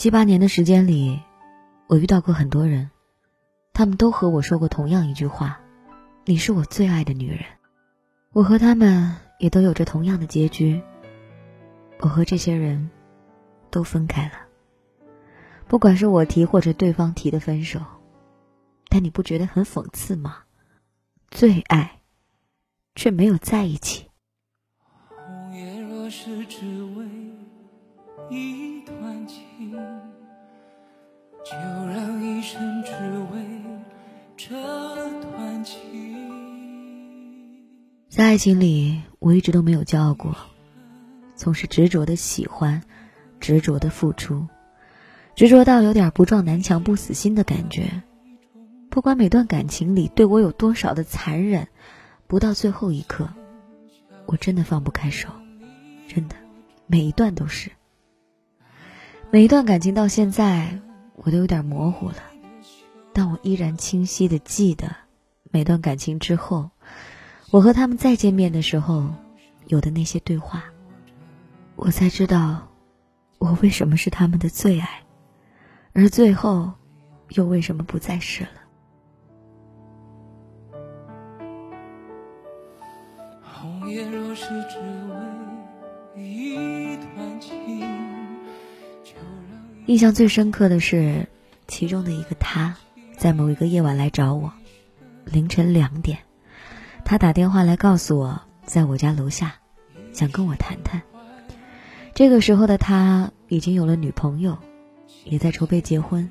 [0.00, 1.20] 七八年的时间里，
[1.86, 2.90] 我遇到过很多人，
[3.74, 5.60] 他们都和我说过同样一句话
[6.24, 7.44] ：“你是我最爱的女人。”
[8.32, 10.80] 我和他们也都有着同样的结局。
[11.98, 12.88] 我和这些人
[13.70, 14.32] 都分开了，
[15.68, 17.82] 不管是我提或者对方提的分手，
[18.88, 20.44] 但你不觉得很讽刺吗？
[21.30, 22.00] 最爱，
[22.94, 24.08] 却没有在一起。
[24.78, 26.64] 红叶若是只
[26.96, 27.04] 为
[28.30, 28.69] 一，
[31.50, 32.92] 就让一生只
[33.32, 33.40] 为
[34.36, 35.80] 这段情。
[38.08, 40.36] 在爱情里，我一直都没有骄傲过。
[41.34, 42.80] 总是执着的喜欢，
[43.40, 44.46] 执着的付出，
[45.34, 48.00] 执着到有点不撞南墙不死心的感觉。
[48.88, 51.66] 不管每段感情里对我有多少的残忍，
[52.28, 53.28] 不到最后一刻，
[54.26, 55.28] 我真的放不开手，
[56.06, 56.36] 真的，
[56.86, 57.72] 每一段都是。
[59.32, 60.78] 每一段感情到现在，
[61.22, 62.16] 我都有点模糊了，
[63.12, 64.96] 但我依然清晰的记得，
[65.50, 66.70] 每段感情之后，
[67.50, 69.06] 我和他们再见面的时候，
[69.66, 70.64] 有的那些对话。
[71.76, 72.68] 我才知道，
[73.38, 75.02] 我为什么是他们的最爱，
[75.92, 76.72] 而最后，
[77.30, 78.50] 又为什么不再是了？
[89.90, 91.26] 印象最深刻的是，
[91.66, 92.76] 其中的一个他，
[93.16, 94.52] 在某一个夜晚来找我，
[95.24, 96.18] 凌晨两点，
[97.04, 99.54] 他打电话来告诉我，在我家楼下，
[100.12, 101.02] 想跟我谈谈。
[102.14, 104.58] 这个时候的他已经有了女朋友，
[105.24, 106.30] 也在筹备结婚。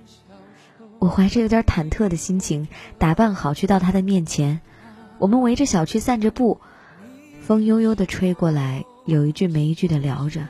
[1.00, 4.62] 我怀着有点忐忑的心情，打扮好去到他的面前。
[5.18, 6.62] 我们围着小区散着步，
[7.42, 10.48] 风悠悠的吹过来，有一句没一句的聊着。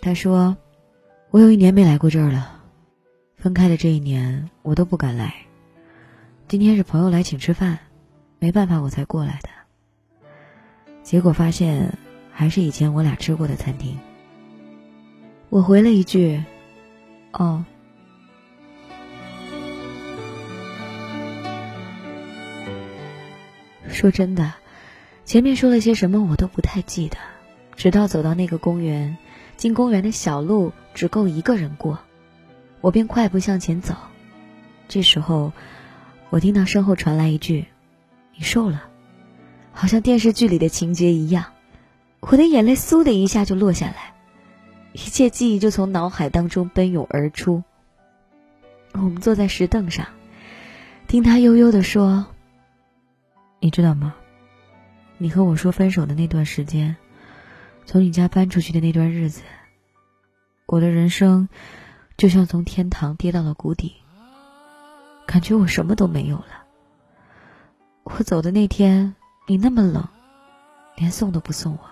[0.00, 0.56] 他说
[1.32, 2.60] ：“我有一年没来过这儿了，
[3.36, 5.32] 分开的这一年我都不敢来。
[6.48, 7.78] 今天是朋友来请吃饭，
[8.40, 9.48] 没办法我才过来的。
[11.04, 11.96] 结果发现
[12.32, 13.96] 还是以前我俩吃过的餐厅。”
[15.50, 16.42] 我回了一句
[17.32, 17.64] ：“哦。”
[23.88, 24.54] 说真的，
[25.24, 27.16] 前面说了些什么我都不太记得，
[27.76, 29.16] 直到走到那个公园，
[29.60, 31.98] 进公园的小路只够一个人过，
[32.80, 33.94] 我便快步向前走。
[34.88, 35.52] 这时候，
[36.30, 37.66] 我听到身后传来一句
[38.34, 38.84] ：“你瘦了，
[39.74, 41.44] 好像电视剧里的情节一样。”
[42.20, 44.14] 我的眼泪嗖的一下就落下来。
[44.94, 47.62] 一切记忆就从脑海当中奔涌而出。
[48.92, 50.06] 我们坐在石凳上，
[51.06, 52.24] 听他悠悠的说
[53.60, 54.14] ：“你知道吗？
[55.18, 56.96] 你和我说分手的那段时间，
[57.86, 59.42] 从你家搬出去的那段日子，
[60.66, 61.48] 我的人生
[62.16, 63.94] 就像从天堂跌到了谷底，
[65.26, 66.64] 感觉我什么都没有了。
[68.04, 69.14] 我走的那天，
[69.46, 70.08] 你那么冷，
[70.96, 71.90] 连送都不送我。”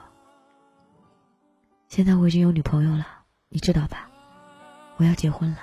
[1.89, 3.07] 现在我已经有女朋友了，
[3.49, 4.09] 你知道吧？
[4.97, 5.59] 我要结婚了。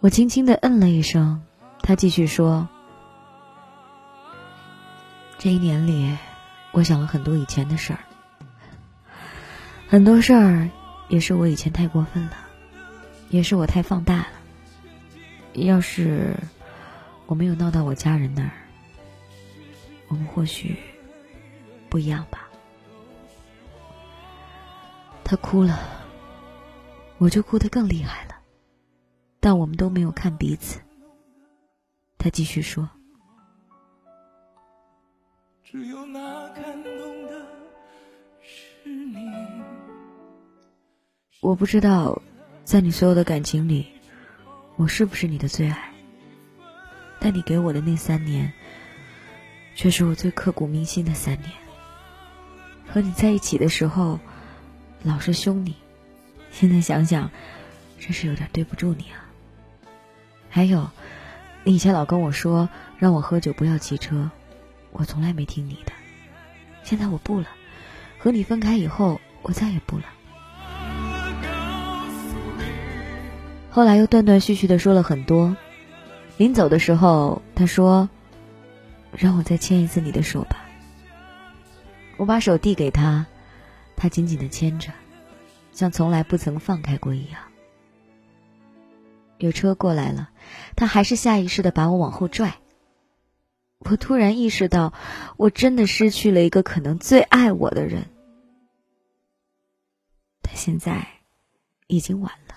[0.00, 1.42] 我轻轻的嗯了一声，
[1.80, 2.68] 他继续说
[5.38, 6.16] ：“这一年里，
[6.72, 8.00] 我想了很多以前的事儿，
[9.88, 10.68] 很多事儿
[11.08, 12.36] 也是我以前太过分了，
[13.30, 14.28] 也是我太放大了。
[15.54, 16.36] 要是
[17.26, 18.50] 我没有闹到我家人那儿，
[20.08, 20.76] 我们或许
[21.88, 22.48] 不一样吧。”
[25.22, 25.78] 他哭了，
[27.18, 28.34] 我就哭得更厉害了，
[29.40, 30.80] 但我们都没有看彼此。
[32.18, 32.90] 他继续说
[41.40, 42.20] ：“我不知道，
[42.64, 43.86] 在你所有的感情里，
[44.76, 45.90] 我是不是你的最爱？
[47.20, 48.52] 但你给我的那三年，
[49.74, 51.50] 却是我最刻骨铭心的三年。
[52.88, 54.18] 和你在一起的时候。”
[55.04, 55.76] 老是凶你，
[56.50, 57.30] 现在想想，
[58.00, 59.30] 真是有点对不住你啊。
[60.48, 60.90] 还有，
[61.62, 62.68] 你以前老跟我说
[62.98, 64.28] 让我喝酒不要骑车，
[64.90, 65.92] 我从来没听你的。
[66.82, 67.46] 现在我不了，
[68.18, 70.04] 和你分开以后，我再也不了。
[73.76, 75.54] 后来又断断续续的说了很多，
[76.38, 78.08] 临走的时候，他说
[79.12, 80.64] ：“让我再牵一次你的手吧。”
[82.16, 83.26] 我把手递给他。
[83.94, 84.94] 他紧紧的牵着，
[85.72, 87.42] 像从来不曾放开过一样。
[89.36, 90.30] 有车过来了，
[90.74, 92.56] 他还是下意识的把我往后拽。
[93.80, 94.94] 我突然意识到，
[95.36, 98.06] 我真的失去了一个可能最爱我的人。
[100.40, 101.06] 但现在
[101.88, 102.54] 已经晚了。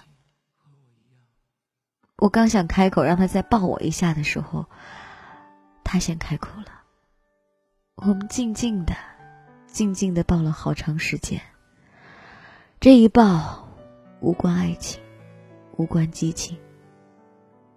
[2.19, 4.66] 我刚想开口让他再抱我一下的时候，
[5.83, 6.81] 他先开口了。
[7.95, 8.94] 我们静静的、
[9.68, 11.42] 静静的抱了好长时间。
[12.81, 13.69] 这一抱，
[14.19, 15.01] 无关爱情，
[15.77, 16.57] 无关激情。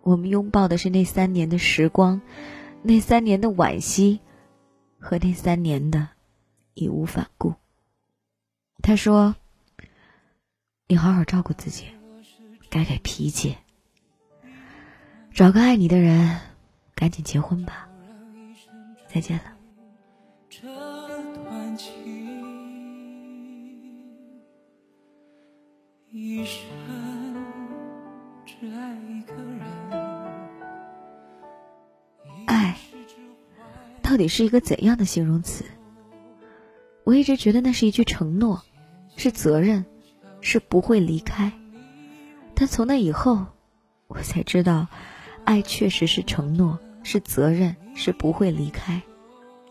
[0.02, 2.20] 我们拥抱的是那三年的时光，
[2.82, 4.20] 那三年的惋惜，
[4.98, 6.08] 和那三年的
[6.74, 7.54] 义无反顾。
[8.82, 9.36] 他说
[10.88, 11.86] ：“你好好照顾自己，
[12.68, 13.56] 改改脾气，
[15.34, 16.38] 找个爱你的人，
[16.94, 17.88] 赶紧结婚吧。”
[19.08, 19.44] 再见了。
[26.11, 26.62] 一生
[28.44, 29.62] 只爱一个人。
[32.46, 32.76] 爱
[34.02, 35.64] 到底是一个怎样的形容词？
[37.05, 38.62] 我一直觉得那是一句承诺，
[39.17, 39.87] 是责任，
[40.43, 41.52] 是不会离开。
[42.55, 43.46] 但从那以后，
[44.06, 44.88] 我才知道，
[45.44, 49.02] 爱确实是承诺，是责任，是不会离开，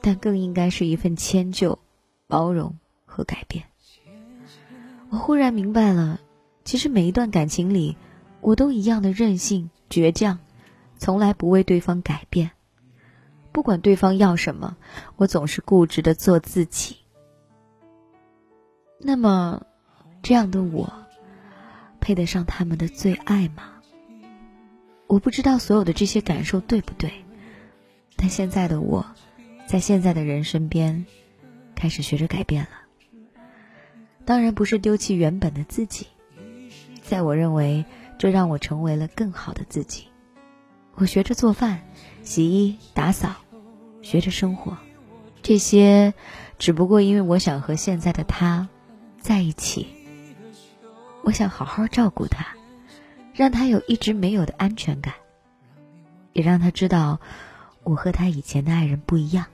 [0.02, 1.78] 但更应该是一份迁就、
[2.28, 3.64] 包容和改变。
[5.10, 6.20] 我忽然明白了。
[6.64, 7.98] 其实每一段感情里，
[8.40, 10.38] 我都一样的任性倔强，
[10.98, 12.52] 从来不为对方改变。
[13.52, 14.78] 不管对方要什么，
[15.18, 16.96] 我总是固执的做自己。
[19.00, 19.66] 那么，
[20.22, 20.94] 这样的我，
[22.00, 23.81] 配得上他们的最爱吗？
[25.12, 27.12] 我不知道所有的这些感受对不对，
[28.16, 29.06] 但现在的我，
[29.68, 31.06] 在现在的人身边，
[31.76, 32.70] 开始学着改变了。
[34.24, 36.08] 当然不是丢弃原本的自己。
[37.02, 37.84] 在我认为，
[38.18, 40.08] 这让我成为了更好的自己。
[40.96, 41.82] 我学着做饭、
[42.24, 43.36] 洗衣、打扫，
[44.02, 44.78] 学着生活。
[45.44, 46.14] 这些，
[46.58, 48.70] 只不过因为我想和现在的他
[49.20, 49.88] 在一起。
[51.24, 52.56] 我想好好照顾他，
[53.42, 55.16] 让他有一直没有的安全感，
[56.32, 57.20] 也让他知道
[57.82, 59.48] 我和他以前的爱人不一样。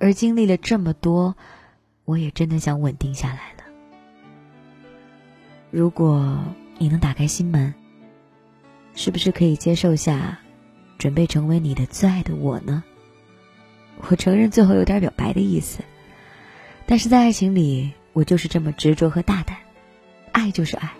[0.00, 1.36] 而经历了这么多，
[2.04, 3.62] 我也真的想稳定下来了。
[5.70, 6.42] 如果
[6.78, 7.72] 你能打开心门，
[8.94, 10.40] 是不是可以接受下，
[10.98, 12.82] 准备成为你的最爱的我呢？
[14.08, 15.84] 我承认最后有点表白的意思，
[16.84, 19.56] 但是在爱情里，我就是这么执着和大胆。
[20.32, 20.90] 爱就是爱，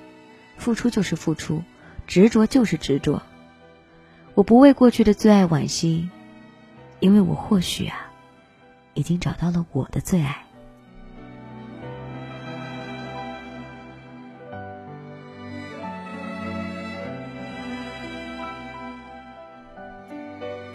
[0.58, 1.62] 付出就是付出，
[2.06, 3.22] 执着就是执着。
[4.34, 6.10] 我不为过去的最爱惋惜，
[7.00, 8.12] 因为我或许啊，
[8.94, 10.44] 已经找到了我的最爱。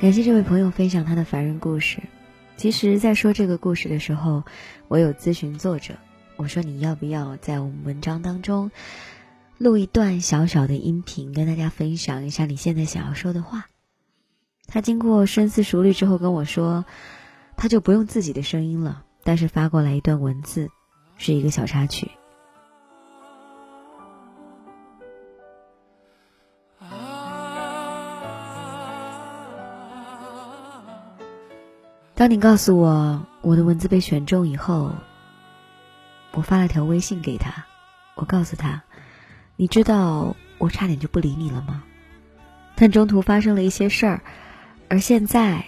[0.01, 2.00] 感谢这位朋友分享他的凡人故事。
[2.57, 4.44] 其实，在说这个故事的时候，
[4.89, 5.95] 我有咨询作者，
[6.35, 8.69] 我说你要不要在我们文章当中
[9.63, 13.65] 录一段小小的音频，跟大家分享一下你现在想要说的话。
[14.68, 16.83] 他经过深思熟虑之后跟我说，
[17.56, 20.69] 他就不用自己的声音了，但是发过来一段文字，
[21.18, 22.12] 是一个小插曲。
[32.16, 34.92] 当你告诉我我的文字被选中以后，
[36.31, 37.66] 我发了条微信给他，
[38.16, 38.83] 我告诉他
[39.55, 41.83] ：“你知道我差点就不理你了吗？
[42.75, 44.21] 但中途发生了一些事儿，
[44.89, 45.66] 而现在，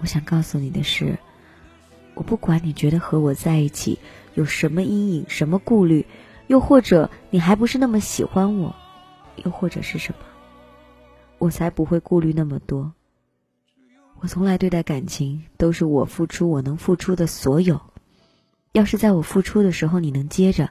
[0.00, 1.18] 我想告诉你的是，
[2.14, 3.98] 我不管你觉得和我在一起
[4.34, 6.06] 有什么阴影、什么顾虑，
[6.48, 8.76] 又或者你还不是那么喜欢我，
[9.36, 10.18] 又或者是什么，
[11.38, 12.92] 我才不会顾虑那么多。”
[14.20, 17.80] 我从来对待感情都是我付出我能付出的所有，
[18.72, 20.70] 要是在我付出的时候你能接着，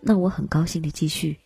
[0.00, 1.38] 那我很高兴的继续。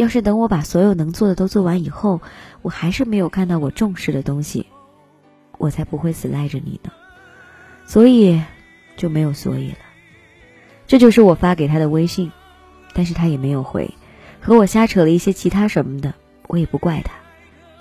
[0.00, 2.20] 要是等我把所有能做的都做完以后，
[2.62, 4.64] 我还是没有看到我重视的东西，
[5.58, 6.90] 我才不会死赖着你呢。
[7.86, 8.40] 所以
[8.96, 9.78] 就没有所以了。
[10.86, 12.32] 这就是我发给他的微信，
[12.94, 13.88] 但是他也没有回，
[14.40, 16.14] 和我瞎扯了一些其他什么的，
[16.48, 17.12] 我也不怪他。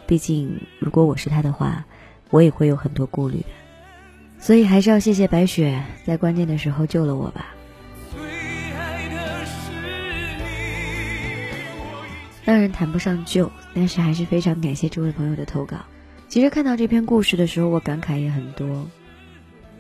[0.06, 1.86] 毕竟如果我是他的话。
[2.32, 3.48] 我也会有很多顾虑的，
[4.38, 7.48] 所以还是要谢谢白雪，在关键的时候救了我吧。
[12.50, 15.78] 当然谈不上救，但是还是非常感谢这位朋友的投稿。
[16.30, 18.88] 其实看到这篇故事的时候，我感慨也很多。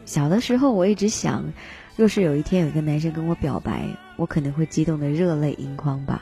[0.05, 1.51] 小的时候，我一直想，
[1.95, 6.21] 若是有一天有一个男生跟我表白，我可能会激动的热泪盈眶吧。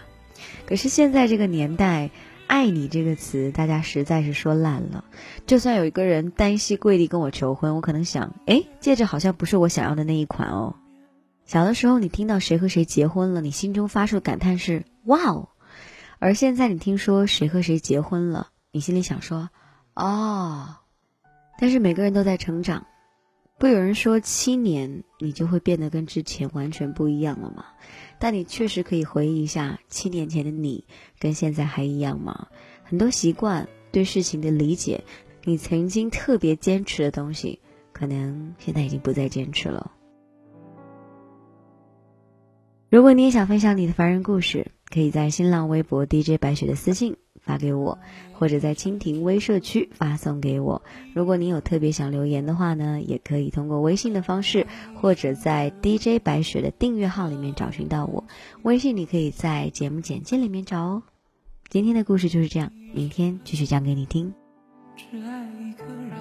[0.66, 2.12] 可是现在这个年代。
[2.48, 5.04] 爱你这个词，大家实在是说烂了。
[5.46, 10.78] 就算有一个人单膝跪地跟我求婚，我可能想，哎，戒指好像不是我想要的那一款哦。
[11.44, 15.50] 小的时候，你听到谁和谁结婚了，你心中发出的感叹是哇哦，
[16.20, 19.50] 而现在你听说谁和谁结婚了，你心里想说，
[19.94, 20.78] 哦，
[21.60, 22.88] 但是每个人都在成长，
[23.60, 27.66] 不有人说七年你就会变得跟之前完全不一样了吗？
[28.20, 30.86] 但你确实可以回忆一下，七年前的你
[31.20, 32.48] 跟现在还一样吗？
[32.84, 35.04] 很多习惯、对事情的理解，
[35.44, 37.60] 你曾经特别坚持的东西，
[37.94, 39.92] 可能现在已经不再坚持了。
[42.90, 47.98] 如果你也想分享你的凡人故事，可以在新浪微博 DJ 白雪的私信发给我，
[48.34, 50.82] 或者在蜻蜓微社区发送给我。
[51.14, 54.66] 如果你有特别想留言的话呢，也可以通过微信的方式，
[54.96, 58.24] 或者在 DJ 白雪的订阅号里面找寻到我。
[58.64, 61.04] 微信你可以在节目简介里面找哦。
[61.70, 64.34] 今天的故事就是这样，明天继续讲给你听。
[64.96, 66.12] 只爱一个人，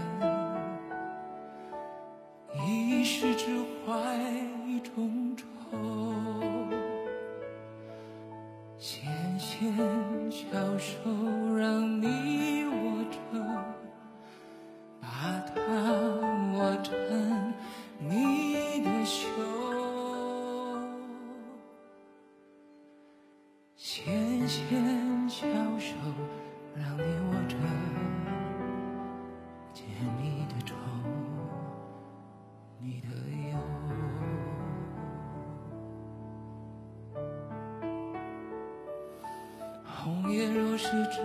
[40.76, 41.20] 是只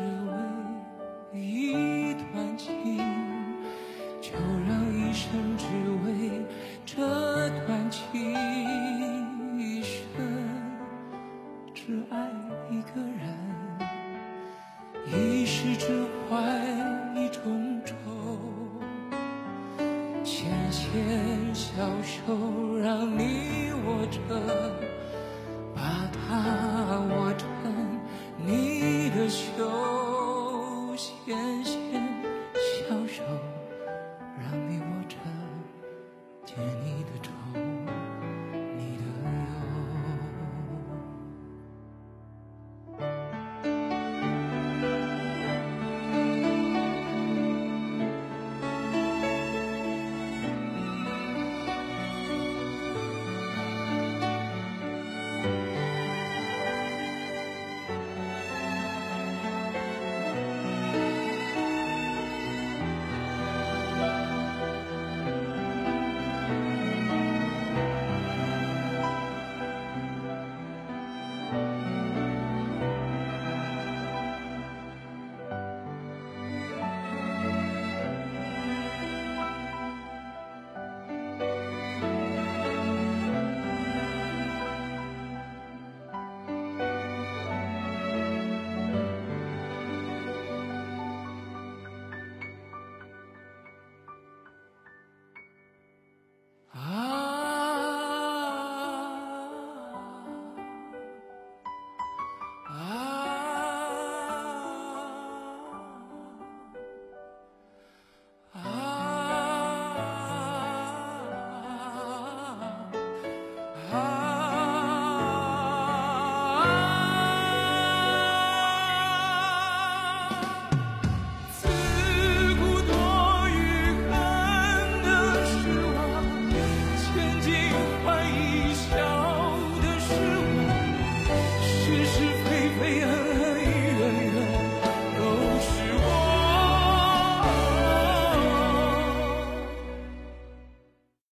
[1.34, 2.98] 为一段情，
[4.22, 4.31] 就
[4.65, 5.65] 让一生只
[6.05, 6.31] 为
[6.86, 8.34] 这段情。
[9.60, 10.01] 一生
[11.74, 12.29] 只爱
[12.70, 13.22] 一个人，
[15.08, 16.36] 一世只怀
[17.20, 17.93] 一种愁。
[20.24, 21.70] 纤纤小
[22.01, 24.17] 手让你握着，